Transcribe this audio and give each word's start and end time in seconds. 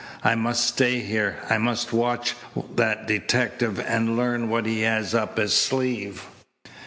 I 0.23 0.33
must 0.33 0.65
stay 0.65 0.99
here. 1.01 1.37
I 1.47 1.59
must 1.59 1.93
watch 1.93 2.33
that 2.75 3.05
detective 3.05 3.79
and 3.79 4.17
learn 4.17 4.49
what 4.49 4.65
he 4.65 4.81
has 4.81 5.13
up 5.13 5.37
his 5.37 5.53
sleeve." 5.53 6.25